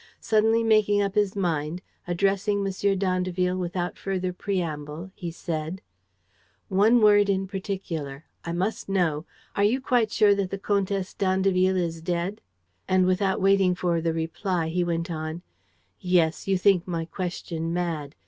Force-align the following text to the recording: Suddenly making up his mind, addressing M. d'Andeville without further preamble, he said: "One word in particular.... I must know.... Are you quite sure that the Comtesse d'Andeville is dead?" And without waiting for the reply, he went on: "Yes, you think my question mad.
Suddenly 0.19 0.63
making 0.63 0.99
up 0.99 1.13
his 1.13 1.35
mind, 1.35 1.83
addressing 2.07 2.65
M. 2.65 2.97
d'Andeville 2.97 3.55
without 3.55 3.99
further 3.99 4.33
preamble, 4.33 5.11
he 5.13 5.29
said: 5.29 5.83
"One 6.69 7.01
word 7.03 7.29
in 7.29 7.45
particular.... 7.45 8.25
I 8.43 8.51
must 8.51 8.89
know.... 8.89 9.27
Are 9.55 9.63
you 9.63 9.79
quite 9.79 10.11
sure 10.11 10.33
that 10.33 10.49
the 10.49 10.57
Comtesse 10.57 11.13
d'Andeville 11.13 11.77
is 11.77 12.01
dead?" 12.01 12.41
And 12.87 13.05
without 13.05 13.39
waiting 13.41 13.75
for 13.75 14.01
the 14.01 14.11
reply, 14.11 14.69
he 14.69 14.83
went 14.83 15.11
on: 15.11 15.43
"Yes, 15.99 16.47
you 16.47 16.57
think 16.57 16.87
my 16.87 17.05
question 17.05 17.71
mad. 17.71 18.15